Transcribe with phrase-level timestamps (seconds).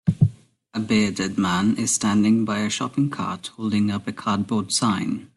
[0.73, 5.29] A bearded man is standing by a shopping cart holding up a cardboard sign.